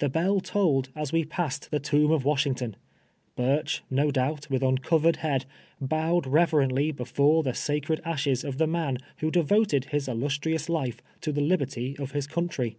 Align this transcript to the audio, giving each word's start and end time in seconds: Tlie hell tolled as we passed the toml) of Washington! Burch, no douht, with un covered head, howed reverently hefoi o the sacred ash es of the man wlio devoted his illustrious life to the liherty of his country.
Tlie 0.00 0.12
hell 0.12 0.40
tolled 0.40 0.88
as 0.96 1.12
we 1.12 1.24
passed 1.24 1.70
the 1.70 1.78
toml) 1.78 2.12
of 2.12 2.24
Washington! 2.24 2.74
Burch, 3.36 3.84
no 3.88 4.10
douht, 4.10 4.50
with 4.50 4.64
un 4.64 4.78
covered 4.78 5.18
head, 5.18 5.44
howed 5.92 6.26
reverently 6.26 6.92
hefoi 6.92 7.38
o 7.38 7.42
the 7.42 7.54
sacred 7.54 8.00
ash 8.04 8.26
es 8.26 8.42
of 8.42 8.58
the 8.58 8.66
man 8.66 8.98
wlio 9.20 9.30
devoted 9.30 9.84
his 9.84 10.08
illustrious 10.08 10.68
life 10.68 11.00
to 11.20 11.30
the 11.30 11.40
liherty 11.40 11.96
of 12.00 12.10
his 12.10 12.26
country. 12.26 12.78